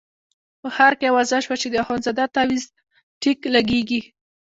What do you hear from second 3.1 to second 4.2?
ټیک لګېږي.